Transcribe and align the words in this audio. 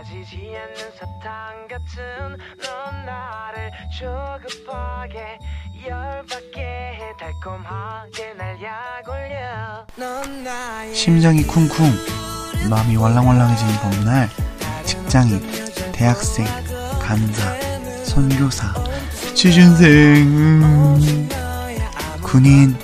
빠지지 0.00 0.54
않는 0.56 0.92
사탕 0.98 1.68
같은 1.68 2.38
넌 2.62 3.04
나를 3.04 3.70
조급하게 3.98 5.38
열받게 5.86 6.60
해. 6.60 7.00
달콤하게 7.18 8.32
날 8.32 8.56
약올려. 8.62 9.86
넌 9.96 10.42
나의 10.42 10.94
심장이 10.94 11.42
쿵쿵, 11.42 11.92
마음이 12.70 12.96
war랑war랑해지는 12.96 13.74
봄날, 13.80 14.30
직장인, 14.86 15.42
대학생, 15.92 16.46
간사, 17.02 18.04
선교사, 18.04 18.72
취준생, 19.34 19.88
음, 20.22 21.28
군인, 22.22 22.74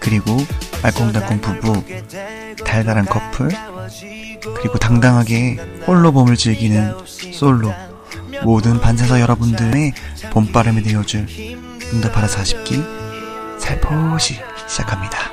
그리고 0.00 0.38
알콩달콩 0.82 1.40
부부, 1.42 1.84
달달한 2.64 3.04
커플, 3.04 3.50
그리고 4.56 4.78
당당하게 4.78 5.56
홀로 5.86 6.12
봄을 6.12 6.36
즐기는 6.36 6.94
솔로, 7.32 7.72
모든 8.42 8.80
반세사 8.80 9.20
여러분들의 9.20 9.92
봄바람이 10.30 10.82
되어줄 10.82 11.26
응답하라 11.92 12.26
40기 12.26 13.58
살포시 13.58 14.40
시작합니다. 14.66 15.32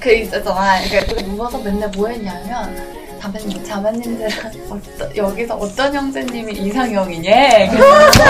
그 0.00 0.14
있었잖아. 0.14 0.80
그러니까 0.88 1.22
누워서 1.22 1.58
맨날 1.58 1.90
뭐 1.90 2.08
했냐면 2.08 2.74
자매님, 3.20 3.62
자매님들은 3.62 4.30
어떠, 4.70 5.14
여기서 5.14 5.54
어떤 5.56 5.94
형제님이 5.94 6.54
이상형이냐? 6.54 7.34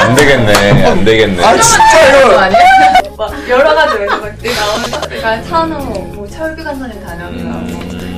안 0.01 0.15
되겠네, 0.17 0.85
안 0.85 1.05
되겠네. 1.05 1.45
아 1.45 1.57
진짜요? 1.61 3.00
막 3.21 3.49
여러 3.51 3.75
가지 3.75 3.99
외국어 3.99 4.29
나오면서 4.29 5.01
내가 5.11 5.43
찬호, 5.43 5.79
뭐 6.15 6.27
철규 6.27 6.65
간사님 6.65 7.05
다녀오고 7.05 7.37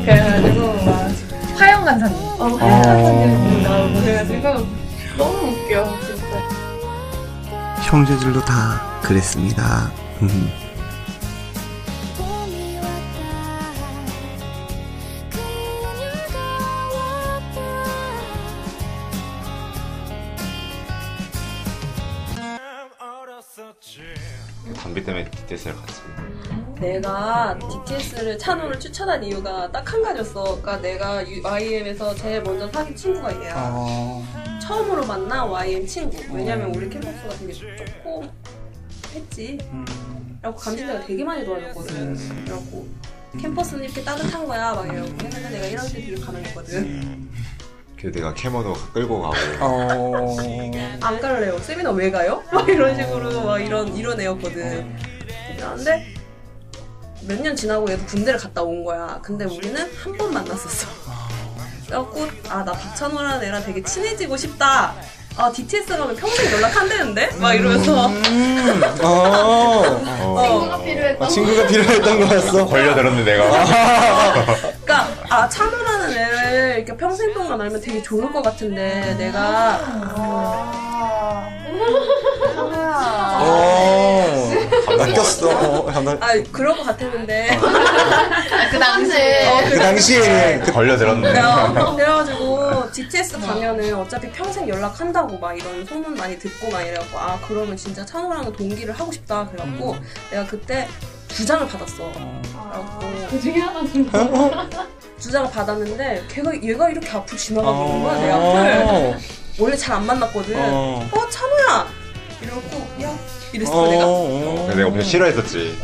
그래가지고 0.05 0.85
막 0.85 1.11
화영 1.57 1.85
간사님, 1.85 2.17
어 2.39 2.45
화영 2.47 2.83
간사님 2.83 3.63
나오고 3.65 4.01
그래가지고 4.01 4.43
너무 5.19 5.49
웃겨 5.49 5.99
진짜. 6.07 6.23
형제들도 7.83 8.45
다 8.45 8.81
그랬습니다. 9.03 9.91
음. 10.23 10.62
DTS를 25.63 25.77
갔지. 25.77 26.03
내가 26.81 27.57
DTS를 27.87 28.39
찬호를 28.39 28.81
추천한 28.81 29.23
이유가 29.23 29.71
딱 29.71 29.93
한 29.93 30.03
가지였어. 30.03 30.43
그러니까 30.61 30.77
내가 30.81 31.23
YM에서 31.45 32.15
제일 32.15 32.43
먼저 32.43 32.69
사귄 32.71 32.97
친구가 32.97 33.43
얘야. 33.45 33.71
어, 33.73 34.25
처음으로 34.61 35.07
만난 35.07 35.49
YM 35.49 35.87
친구. 35.87 36.17
왜냐면 36.35 36.75
우리 36.75 36.89
캠퍼스가 36.89 37.29
되게 37.37 37.53
좁고 37.53 38.25
했지. 39.15 39.59
음, 39.71 39.85
그래갖고 40.41 40.61
감진대가 40.61 41.07
되게 41.07 41.23
많이 41.25 41.45
도와줬거든. 41.45 42.15
그래갖고 42.45 42.89
캠퍼스는 43.41 43.85
이렇게 43.85 44.03
따뜻한 44.03 44.47
거야. 44.47 44.73
막 44.75 44.87
이러고 44.87 45.09
했는데 45.09 45.51
내가 45.51 45.67
1학년 45.83 45.93
때 45.93 46.01
되게 46.01 46.15
가난했거든. 46.21 47.29
그래서 47.97 48.19
내가 48.19 48.35
캐머도 48.35 48.73
끌고 48.93 49.21
가고. 49.23 49.35
어, 49.61 50.37
안 51.01 51.21
갈래요. 51.21 51.59
세미나 51.59 51.91
왜 51.93 52.11
가요? 52.11 52.43
막 52.53 52.69
이런 52.69 52.97
식으로 52.97 53.45
막 53.45 53.59
이런 53.61 53.95
이런 53.97 54.21
애였거든. 54.21 55.12
그런데 55.73 56.15
몇 57.27 57.39
년 57.41 57.55
지나고 57.55 57.89
얘도 57.91 58.05
군대를 58.07 58.39
갔다 58.41 58.63
온 58.63 58.83
거야. 58.85 59.21
근데 59.23 59.45
우리는 59.45 59.81
한 60.03 60.13
번 60.19 60.33
만났었어. 60.33 60.89
그래갖고 61.87 62.27
아 62.49 62.65
나 62.65 62.73
박찬호라는 62.73 63.47
애랑 63.47 63.65
되게 63.65 63.81
친해지고 63.83 64.37
싶다. 64.37 64.95
아 65.37 65.51
DTS 65.51 65.87
가면 65.97 66.15
평생 66.17 66.51
연락 66.53 66.77
한대는데? 66.77 67.37
막 67.39 67.55
이러면서 67.55 68.07
음, 68.09 68.83
어, 69.03 69.83
어. 70.21 70.43
친구가 70.45 70.83
필요했던 70.83 71.23
아, 71.27 71.29
친구가 71.31 71.67
필요했던 71.69 72.29
거였어. 72.29 72.67
걸려들었네, 72.67 73.25
내가. 73.25 73.65
그러니까 74.85 75.09
아 75.31 75.49
찬호라는 75.49 76.11
애를 76.19 76.75
이렇게 76.79 76.97
평생 76.97 77.33
동안 77.33 77.59
알면 77.61 77.81
되게 77.81 78.03
좋을 78.03 78.31
것 78.33 78.43
같은데 78.43 79.15
내가 79.17 79.81
어, 83.45 84.53
낚였어. 84.97 85.49
어, 85.51 85.93
잠깐. 85.93 86.19
아 86.23 86.29
그럴 86.53 86.77
것 86.77 86.85
같았는데 86.85 87.59
그 88.71 88.79
당시 88.79 89.13
그 89.71 89.79
당시에는 89.79 90.61
그 90.65 90.73
걸려들었네. 90.73 91.29
그래요. 91.33 91.95
그래가지고 91.97 92.91
DTS 92.93 93.39
가면은 93.41 93.95
어차피 93.95 94.31
평생 94.31 94.69
연락한다고 94.69 95.39
막 95.39 95.57
이런 95.59 95.85
소문 95.87 96.15
많이 96.15 96.39
듣고 96.39 96.71
막 96.71 96.83
이래갖고 96.83 97.19
아 97.19 97.39
그러면 97.47 97.77
진짜 97.77 98.05
찬호랑은 98.05 98.53
동기를 98.53 98.93
하고 98.99 99.11
싶다 99.13 99.47
그래갖고 99.49 99.97
내가 100.31 100.47
그때 100.47 100.89
두 101.29 101.45
장을 101.47 101.67
받았어. 101.67 102.11
그래갖고 102.13 103.27
그 103.31 103.41
중에 103.41 103.59
하나 103.61 103.83
들고 103.85 104.53
두 105.19 105.31
장을 105.31 105.51
받았는데 105.51 106.25
걔가 106.29 106.53
얘가 106.63 106.91
이렇게 106.91 107.09
앞으로 107.11 107.37
지나가고 107.39 107.87
있는 107.87 108.03
거야 108.03 108.19
내 108.19 108.31
앞을. 108.33 109.19
원래 109.59 109.77
잘 109.77 109.97
안 109.97 110.07
만났거든. 110.07 110.55
어, 110.59 111.09
어, 111.13 111.29
찬호야. 111.29 111.87
이래갖고 112.41 112.77
야 112.79 112.82
이랬어 113.53 113.89
내가. 113.89 114.07
어, 114.07 114.73
내가 114.75 114.89
엄청 114.89 115.03
싫어했었지. 115.03 115.79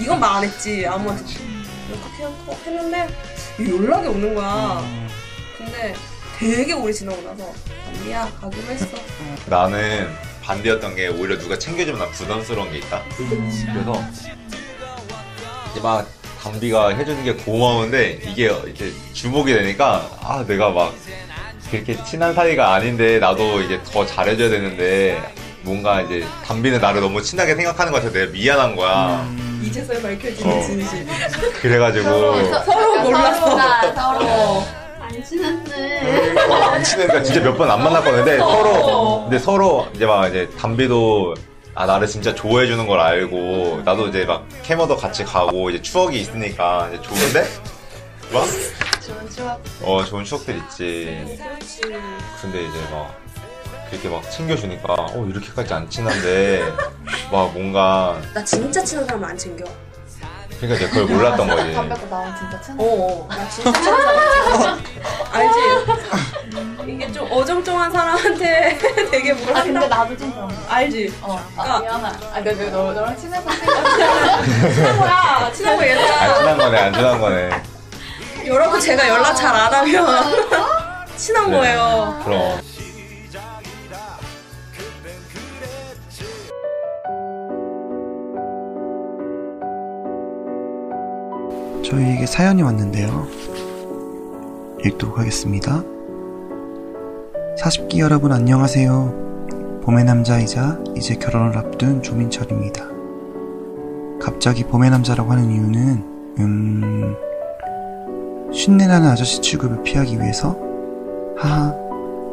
이건 0.00 0.20
말 0.20 0.36
안 0.36 0.44
했지 0.44 0.86
아무한테 0.86 1.24
이렇게 1.88 2.22
하고 2.24 2.58
했는데 2.66 3.08
연락이 3.60 4.08
오는 4.08 4.34
거야. 4.34 4.82
근데 5.56 5.94
되게 6.38 6.72
오래 6.72 6.92
지나고 6.92 7.20
나서 7.22 7.52
언니야 7.88 8.30
가기로 8.40 8.62
했어. 8.72 8.86
나는 9.46 10.08
반대였던 10.42 10.96
게 10.96 11.08
오히려 11.08 11.38
누가 11.38 11.56
챙겨주면 11.58 12.00
나 12.00 12.06
부담스러운 12.10 12.70
게 12.72 12.78
있다. 12.78 13.02
그래서 13.16 14.02
이제 15.70 15.80
막 15.80 16.06
담비가 16.42 16.88
해주는 16.96 17.22
게 17.24 17.34
고마운데 17.34 18.20
이게 18.26 18.44
이렇게 18.46 18.90
주목이 19.12 19.52
되니까 19.54 20.10
아 20.20 20.44
내가 20.46 20.70
막 20.70 20.92
그렇게 21.72 21.96
친한 22.04 22.34
사이가 22.34 22.74
아닌데 22.74 23.18
나도 23.18 23.62
이제 23.62 23.80
더 23.90 24.04
잘해줘야 24.04 24.50
되는데 24.50 25.22
뭔가 25.62 26.02
이제 26.02 26.22
담비는 26.44 26.80
나를 26.82 27.00
너무 27.00 27.22
친하게 27.22 27.54
생각하는 27.54 27.90
것 27.92 27.98
같아서 28.02 28.12
내가 28.18 28.30
미안한 28.30 28.76
거야. 28.76 29.26
이제서야 29.62 30.02
밝혀지는 30.02 30.52
어. 30.52 30.60
진실. 30.60 31.06
그래가지고 31.62 32.04
서로 32.64 33.00
몰랐어. 33.04 33.50
서로 33.94 34.62
안 35.00 35.24
친한데 35.24 36.34
어, 36.50 36.54
안 36.54 36.84
친하니까 36.84 37.22
진짜 37.22 37.40
몇 37.40 37.56
번 37.56 37.70
안 37.70 37.82
만났거든. 37.82 38.22
근데 38.24 38.38
서로, 38.38 39.22
근데 39.22 39.38
서로 39.38 39.88
이제 39.94 40.04
막 40.04 40.28
이제 40.28 40.50
담비도 40.60 41.34
아, 41.74 41.86
나를 41.86 42.06
진짜 42.06 42.34
좋아해 42.34 42.66
주는 42.66 42.86
걸 42.86 43.00
알고, 43.00 43.80
나도 43.86 44.08
이제 44.08 44.26
막 44.26 44.46
캐머도 44.62 44.94
같이 44.94 45.24
가고, 45.24 45.70
이제 45.70 45.80
추억이 45.80 46.20
있으니까 46.20 46.90
이제 46.92 47.00
좋은데? 47.00 47.48
막, 48.30 48.44
좋은 49.06 49.28
추억 49.30 49.60
어, 49.82 50.04
좋은 50.04 50.24
추억들 50.24 50.56
있지. 50.58 51.38
그렇지. 51.42 51.80
근데 52.40 52.62
이제 52.64 52.78
막, 52.90 53.14
그렇게 53.90 54.08
막 54.08 54.22
챙겨주니까, 54.30 54.94
어, 54.94 55.26
이렇게까지 55.28 55.74
안 55.74 55.88
친한데, 55.90 56.62
막 57.30 57.52
뭔가, 57.52 58.20
나 58.32 58.44
진짜 58.44 58.82
친한 58.84 59.04
사람 59.06 59.24
안 59.24 59.36
챙겨. 59.36 59.64
그러니까 60.60 60.76
이제 60.86 60.88
그걸 60.94 61.16
몰랐던 61.16 61.48
거지. 61.48 61.72
담배 61.74 61.94
고 61.96 62.06
나랑 62.06 62.36
진짜 62.38 62.60
친해 62.60 62.84
어, 62.84 62.86
어. 62.86 63.28
나 63.28 63.48
진짜 63.48 63.72
친한 63.72 64.00
사람 64.02 64.18
안 64.18 64.62
챙겨. 64.62 64.92
알지? 65.32 65.58
이게 66.92 67.10
좀 67.12 67.32
어정쩡한 67.32 67.90
사람한테 67.90 68.78
되게 69.10 69.32
뭘아 69.32 69.62
근데. 69.64 69.88
나도 69.88 70.16
친해 70.16 70.32
알지? 70.68 71.14
어, 71.22 71.40
아. 71.56 71.62
아, 71.62 71.80
미안해. 71.80 72.08
아, 72.32 72.40
내가 72.40 72.70
너, 72.70 72.92
너랑 72.92 73.16
친해서 73.16 73.50
친한 73.50 74.98
거야. 74.98 75.52
친한 75.52 75.76
거안 75.76 75.88
얘들아. 75.88 76.34
친한 76.38 76.58
거네, 76.58 76.78
안 76.78 76.92
친한 76.94 77.20
거네. 77.20 77.62
여러분 78.46 78.80
제가 78.80 79.08
연락 79.08 79.34
잘 79.34 79.54
안 79.54 79.72
하면 79.72 80.06
친한 81.16 81.50
네. 81.50 81.56
거예요. 81.56 82.20
그럼. 82.24 82.60
저희에게 91.84 92.26
사연이 92.26 92.62
왔는데요. 92.62 93.26
읽도록 94.84 95.18
하겠습니다. 95.18 95.82
40기 97.58 97.98
여러분 97.98 98.32
안녕하세요. 98.32 99.80
봄의 99.84 100.04
남자이자 100.04 100.78
이제 100.96 101.14
결혼을 101.16 101.56
앞둔 101.58 102.02
조민철입니다. 102.02 102.84
갑자기 104.20 104.64
봄의 104.64 104.90
남자라고 104.90 105.32
하는 105.32 105.50
이유는 105.50 106.04
음... 106.38 107.16
쉰내나는 108.52 109.08
아저씨 109.08 109.40
취급을 109.40 109.82
피하기 109.82 110.20
위해서 110.20 110.56
하하 111.36 111.74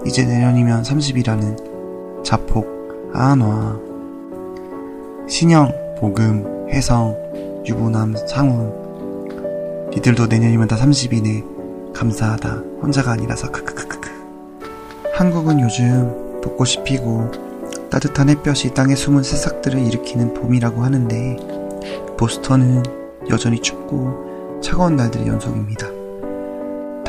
이제 0.05 0.25
내년이면 0.25 0.83
30이라는 0.83 2.23
자폭 2.23 3.11
아놔 3.13 3.89
신영, 5.29 5.71
보금, 5.99 6.67
혜성, 6.71 7.15
유부남, 7.67 8.15
상훈. 8.27 9.89
니들도 9.91 10.25
내년이면 10.25 10.67
다 10.67 10.75
30이네. 10.75 11.93
감사하다. 11.93 12.63
혼자가 12.81 13.11
아니라서 13.11 13.51
크크크크크. 13.51 14.09
한국은 15.13 15.59
요즘 15.59 16.41
벚꽃이 16.41 16.83
피고 16.83 17.29
따뜻한 17.91 18.29
햇볕이 18.29 18.73
땅에 18.73 18.95
숨은 18.95 19.21
새싹들을 19.21 19.79
일으키는 19.79 20.33
봄이라고 20.33 20.81
하는데 20.81 21.37
보스턴은 22.17 22.83
여전히 23.29 23.61
춥고 23.61 24.61
차가운 24.61 24.95
날들의 24.95 25.27
연속입니다. 25.27 25.98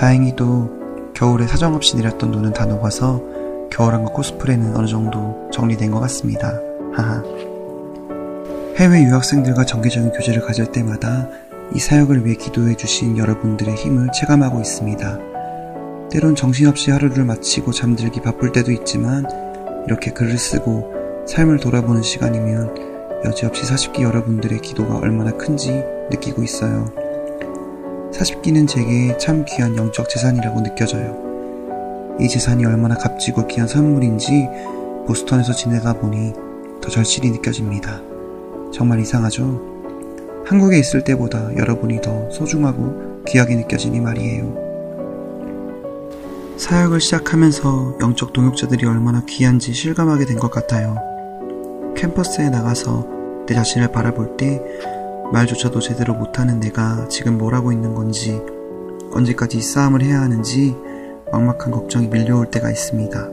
다행히도 0.00 1.12
겨울에 1.12 1.46
사정없이 1.46 1.94
내렸던 1.94 2.30
눈은 2.30 2.54
다 2.54 2.64
녹아서 2.64 3.22
겨울왕국 3.70 4.14
코스프레는 4.14 4.74
어느 4.74 4.86
정도 4.86 5.50
정리된 5.52 5.90
것 5.90 6.00
같습니다. 6.00 6.58
하하. 6.94 7.22
해외 8.76 9.04
유학생들과 9.04 9.66
정기적인 9.66 10.12
교제를 10.12 10.40
가질 10.40 10.72
때마다 10.72 11.28
이 11.74 11.78
사역을 11.78 12.24
위해 12.24 12.34
기도해 12.34 12.76
주신 12.76 13.18
여러분들의 13.18 13.74
힘을 13.74 14.08
체감하고 14.14 14.58
있습니다. 14.60 15.18
때론 16.10 16.34
정신없이 16.34 16.90
하루를 16.90 17.26
마치고 17.26 17.72
잠들기 17.72 18.22
바쁠 18.22 18.52
때도 18.52 18.72
있지만 18.72 19.26
이렇게 19.86 20.12
글을 20.12 20.38
쓰고 20.38 21.26
삶을 21.26 21.58
돌아보는 21.58 22.00
시간이면 22.00 23.22
여지없이 23.26 23.64
40기 23.64 24.00
여러분들의 24.00 24.60
기도가 24.60 24.96
얼마나 24.96 25.30
큰지 25.32 25.84
느끼고 26.10 26.42
있어요. 26.42 26.90
40기는 28.12 28.66
제게 28.68 29.16
참 29.18 29.44
귀한 29.48 29.76
영적 29.76 30.08
재산이라고 30.08 30.62
느껴져요. 30.62 32.16
이 32.20 32.28
재산이 32.28 32.64
얼마나 32.66 32.94
값지고 32.96 33.46
귀한 33.46 33.66
선물인지 33.68 34.48
보스턴에서 35.06 35.52
지내다 35.52 35.94
보니 35.94 36.32
더 36.82 36.88
절실히 36.88 37.30
느껴집니다. 37.30 38.00
정말 38.72 39.00
이상하죠? 39.00 39.60
한국에 40.44 40.78
있을 40.78 41.02
때보다 41.04 41.54
여러분이 41.56 42.00
더 42.00 42.28
소중하고 42.30 43.22
귀하게 43.26 43.56
느껴지니 43.56 44.00
말이에요. 44.00 44.70
사역을 46.56 47.00
시작하면서 47.00 47.98
영적 48.00 48.32
동역자들이 48.32 48.86
얼마나 48.86 49.24
귀한지 49.26 49.72
실감하게 49.72 50.26
된 50.26 50.38
것 50.38 50.50
같아요. 50.50 50.96
캠퍼스에 51.96 52.50
나가서 52.50 53.06
내 53.46 53.54
자신을 53.54 53.92
바라볼 53.92 54.36
때 54.36 54.60
말조차도 55.32 55.80
제대로 55.80 56.14
못하는 56.14 56.58
내가 56.58 57.06
지금 57.08 57.38
뭘 57.38 57.54
하고 57.54 57.72
있는 57.72 57.94
건지 57.94 58.42
언제까지 59.12 59.58
이 59.58 59.60
싸움을 59.60 60.02
해야 60.02 60.20
하는지 60.20 60.76
막막한 61.30 61.70
걱정이 61.70 62.08
밀려올 62.08 62.50
때가 62.50 62.70
있습니다. 62.70 63.30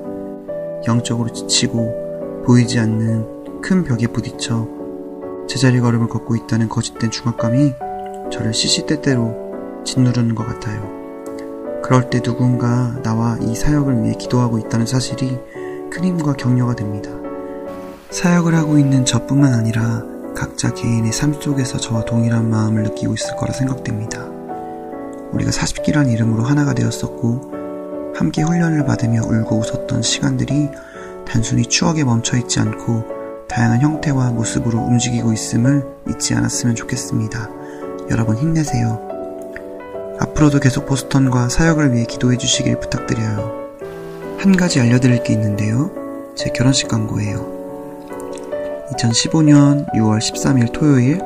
영적으로 0.87 1.33
지치고 1.33 2.43
보이지 2.45 2.79
않는 2.79 3.61
큰 3.61 3.83
벽에 3.83 4.07
부딪혀 4.07 4.67
제자리 5.47 5.79
걸음을 5.79 6.07
걷고 6.07 6.35
있다는 6.35 6.69
거짓된 6.69 7.09
중압감이 7.09 7.73
저를 8.31 8.53
시시때때로 8.53 9.83
짓누르는 9.83 10.35
것 10.35 10.45
같아요. 10.45 10.97
그럴 11.81 12.09
때 12.09 12.21
누군가 12.21 13.01
나와 13.01 13.37
이 13.41 13.55
사역을 13.55 14.03
위해 14.03 14.13
기도하고 14.13 14.59
있다는 14.59 14.85
사실이 14.85 15.39
큰 15.89 16.03
힘과 16.03 16.33
격려가 16.33 16.75
됩니다. 16.75 17.09
사역을 18.11 18.55
하고 18.55 18.77
있는 18.77 19.05
저뿐만 19.05 19.53
아니라 19.53 20.03
각자 20.37 20.71
개인의 20.71 21.11
삶 21.13 21.33
속에서 21.33 21.79
저와 21.79 22.05
동일한 22.05 22.47
마음을 22.47 22.83
느끼고 22.83 23.15
있을 23.15 23.35
거라 23.37 23.53
생각됩니다. 23.53 24.23
우리가 25.31 25.49
40기란 25.49 26.11
이름으로 26.11 26.43
하나가 26.43 26.75
되었었고 26.75 28.13
함께 28.15 28.43
훈련을 28.43 28.85
받으며 28.85 29.23
울고 29.23 29.57
웃었던 29.57 30.03
시간들이 30.03 30.69
단순히 31.25 31.63
추억에 31.63 32.03
멈춰 32.03 32.37
있지 32.37 32.59
않고 32.59 33.47
다양한 33.47 33.81
형태와 33.81 34.29
모습으로 34.29 34.77
움직이고 34.77 35.33
있음을 35.33 35.83
잊지 36.07 36.35
않았으면 36.35 36.75
좋겠습니다. 36.75 37.49
여러분 38.11 38.37
힘내세요. 38.37 39.07
앞으로도 40.19 40.59
계속 40.59 40.85
보스턴과 40.85 41.49
사역을 41.49 41.93
위해 41.93 42.05
기도해 42.05 42.37
주시길 42.37 42.79
부탁드려요. 42.79 43.69
한 44.37 44.55
가지 44.55 44.79
알려드릴 44.79 45.23
게 45.23 45.33
있는데요. 45.33 45.89
제 46.35 46.51
결혼식 46.51 46.89
광고예요. 46.89 47.56
2015년 48.91 49.91
6월 49.93 50.19
13일 50.19 50.71
토요일 50.71 51.19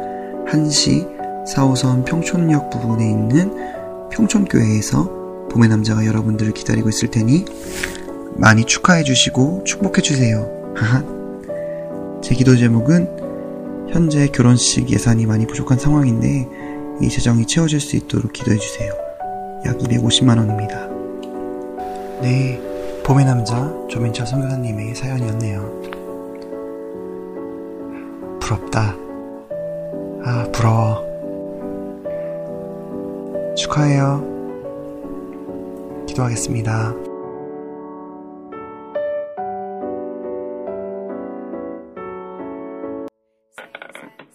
1시 0.48 1.46
4호선 1.46 2.06
평촌역 2.06 2.70
부근에 2.70 3.10
있는 3.10 4.10
평촌교회에서 4.10 5.48
봄의 5.50 5.70
남자가 5.70 6.06
여러분들을 6.06 6.54
기다리고 6.54 6.90
있을 6.90 7.10
테니 7.12 7.46
많이 8.36 8.66
축하해 8.66 9.04
주시고 9.04 9.64
축복해 9.66 10.02
주세요. 10.02 10.50
제 12.24 12.34
기도 12.36 12.56
제목은 12.56 13.90
현재 13.92 14.28
결혼식 14.28 14.90
예산이 14.90 15.26
많이 15.26 15.46
부족한 15.46 15.78
상황인데 15.78 16.48
이 17.02 17.10
재정이 17.10 17.46
채워질 17.46 17.80
수 17.80 17.96
있도록 17.96 18.32
기도해 18.34 18.58
주세요. 18.58 18.92
약 19.66 19.78
250만 19.78 20.38
원입니다. 20.38 20.88
네, 22.22 22.62
봄의 23.04 23.26
남자 23.26 23.72
조민철 23.90 24.26
선교사님의 24.26 24.96
사연이었네요. 24.96 25.91
부럽다. 28.52 28.96
아, 30.26 30.52
부러워. 30.52 31.10
축하해요. 33.56 34.30
기도하겠습니다. 36.08 36.72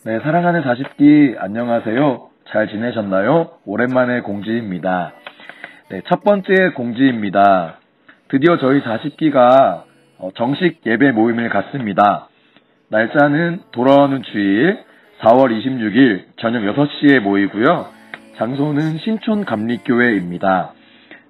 네, 0.05 0.21
사랑하는 0.21 0.63
40기 0.63 1.37
안녕하세요. 1.39 2.29
잘 2.49 2.69
지내셨나요? 2.69 3.51
오랜만에 3.67 4.21
공지입니다. 4.21 5.13
네, 5.91 6.01
첫 6.09 6.25
번째 6.25 6.71
공지입니다. 6.75 7.79
드디어 8.29 8.57
저희 8.59 8.81
40기가 8.81 9.85
어, 10.19 10.31
정식 10.37 10.81
예배 10.87 11.13
모임을 11.13 11.51
갖습니다. 11.51 12.29
날짜는 12.89 13.63
돌아오는 13.73 14.23
주일 14.23 14.79
4월 15.21 15.51
26일 15.51 16.25
저녁 16.41 16.61
6시에 16.61 17.19
모이고요. 17.21 17.87
장소는 18.37 18.99
신촌 18.99 19.45
감리교회입니다. 19.45 20.73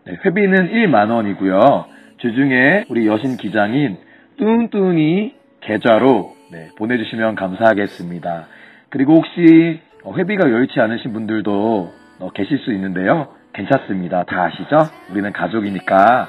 네, 0.04 0.18
회비는 0.24 0.72
1만 0.72 1.10
원이고요. 1.10 1.86
주중에 2.18 2.84
우리 2.90 3.06
여신 3.06 3.36
기장인 3.38 3.96
뚱뚱이 4.38 5.34
계좌로 5.62 6.34
네, 6.52 6.68
보내주시면 6.76 7.36
감사하겠습니다. 7.36 8.46
그리고 8.90 9.14
혹시 9.14 9.80
어, 10.04 10.14
회비가 10.14 10.50
여의치 10.50 10.78
않으신 10.78 11.12
분들도 11.14 11.92
어, 12.20 12.30
계실 12.34 12.58
수 12.58 12.72
있는데요. 12.72 13.28
괜찮습니다. 13.54 14.25
다 14.25 14.44
아시죠? 14.44 14.90
우리는 15.10 15.32
가족이니까 15.32 16.28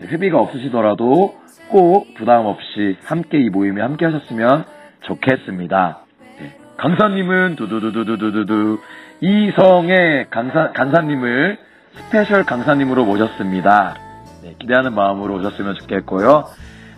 네, 0.00 0.06
회비가 0.08 0.38
없으시더라도 0.38 1.34
꼭 1.68 2.14
부담 2.14 2.46
없이 2.46 2.96
함께 3.04 3.38
이 3.38 3.50
모임에 3.50 3.80
함께 3.82 4.04
하셨으면 4.04 4.64
좋겠습니다. 5.02 5.98
네, 6.40 6.52
강사님은 6.76 7.56
두두두두두두두 7.56 8.78
이성의 9.20 10.26
강사, 10.30 10.72
강사님을 10.72 11.58
special 11.94 12.44
강사님으로 12.44 13.04
모셨습니다. 13.04 13.96
네, 14.42 14.54
기대하는 14.58 14.94
마음으로 14.94 15.34
오셨으면 15.36 15.74
좋겠고요. 15.80 16.44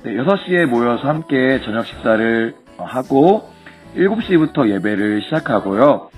네, 0.05 0.15
6시에 0.15 0.67
모여서 0.67 1.09
함께 1.09 1.61
저녁 1.65 1.87
식사를 1.87 2.55
어, 2.79 2.85
하고 2.85 3.49
7시부터 3.97 4.69
예배를 4.71 5.23
시작하고요. 5.23 6.11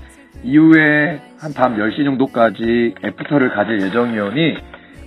이후에 0.42 1.20
한 1.38 1.52
밤 1.54 1.76
10시 1.76 2.04
정도까지 2.04 2.94
after를 3.04 3.50
가질 3.54 3.80
예정이오니 3.82 4.56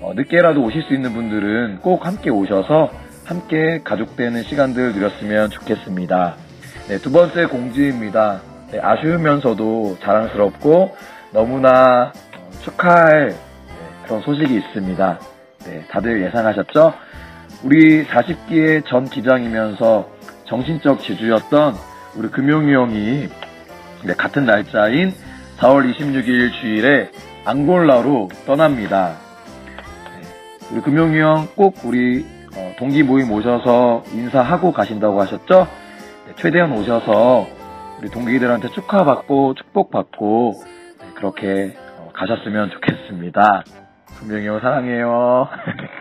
어, 0.01 0.13
늦게라도 0.15 0.61
오실 0.63 0.83
수 0.83 0.93
있는 0.93 1.13
분들은 1.13 1.79
꼭 1.81 2.05
함께 2.05 2.29
오셔서 2.29 2.89
함께 3.25 3.81
가족되는 3.83 4.43
시간들 4.43 4.93
누렸으면 4.93 5.49
좋겠습니다. 5.49 6.35
네, 6.89 6.97
두 6.97 7.11
번째 7.11 7.45
공지입니다. 7.45 8.41
네, 8.71 8.79
아쉬우면서도 8.81 9.97
자랑스럽고 10.01 10.95
너무나 11.31 12.11
어, 12.11 12.51
축하할 12.61 13.29
네, 13.29 13.35
그런 14.05 14.21
소식이 14.21 14.53
있습니다. 14.55 15.19
네, 15.65 15.85
다들 15.89 16.21
예상하셨죠? 16.23 16.93
우리 17.63 18.05
40기의 18.05 18.85
전 18.87 19.05
기장이면서 19.05 20.09
정신적 20.45 20.99
지주였던 20.99 21.75
우리 22.15 22.27
금용이 22.27 22.73
형이 22.73 23.29
네, 24.05 24.13
같은 24.15 24.45
날짜인 24.45 25.13
4월 25.59 25.89
26일 25.95 26.51
주일에 26.59 27.09
앙골라로 27.45 28.29
떠납니다. 28.45 29.15
네, 30.11 30.27
우리 30.73 30.81
금용이 30.81 31.19
형 31.19 31.47
꼭 31.55 31.77
우리 31.85 32.25
어, 32.25 32.42
동기 32.77 33.03
모임 33.03 33.31
오셔서 33.31 34.03
인사하고 34.13 34.71
가신다고 34.71 35.21
하셨죠? 35.21 35.67
네, 36.27 36.33
최대한 36.35 36.71
오셔서 36.71 37.47
우리 37.99 38.09
동기들한테 38.09 38.69
축하받고 38.69 39.55
축복받고 39.55 40.53
네, 40.99 41.07
그렇게 41.15 41.75
어, 41.99 42.11
가셨으면 42.13 42.71
좋겠습니다. 42.71 43.63
분명히요 44.19 44.59
사랑해요. 44.59 45.49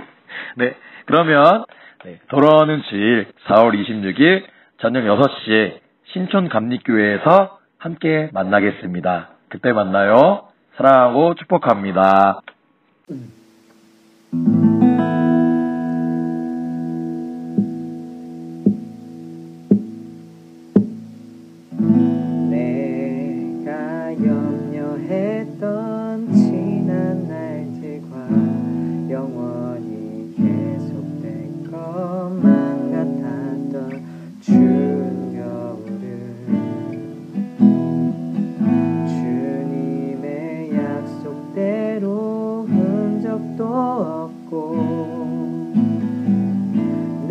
네 0.57 0.75
그러면 1.07 1.64
네, 2.05 2.19
돌아오는 2.29 2.83
주일 2.88 3.33
4월 3.49 3.73
26일 3.75 4.45
저녁 4.81 5.02
6시에 5.05 5.81
신촌 6.12 6.49
감리교회에서 6.49 7.59
함께 7.79 8.31
만나겠습니다. 8.33 9.31
그때 9.49 9.73
만나요. 9.73 10.49
사랑하고 10.76 11.35
축복합니다. 11.35 12.41
음. 13.11 14.72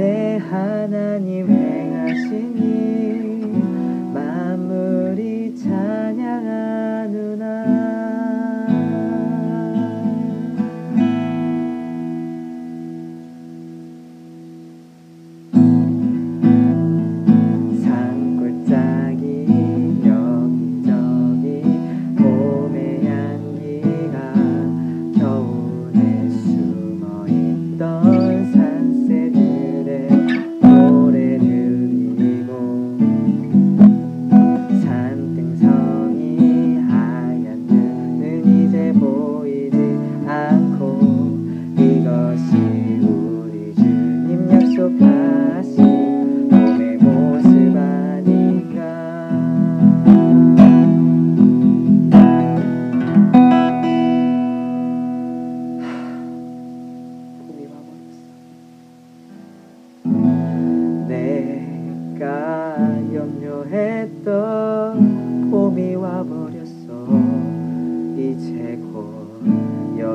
내 0.01 0.38
하나님 0.38 1.48
행하시니. 1.48 3.40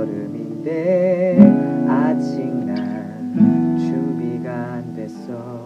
여름인데 0.07 1.39
아직 1.89 2.45
난 2.65 3.77
준비가 3.79 4.53
안 4.75 4.95
됐어. 4.95 5.57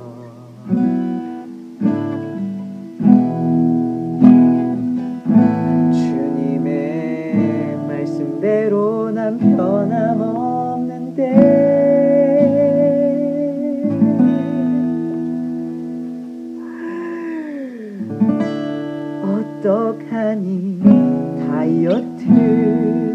주님의 5.92 7.76
말씀대로 7.86 9.10
난 9.10 9.38
변함없는데 9.38 11.20
어떡하니 19.22 20.80
다이어트 21.46 23.09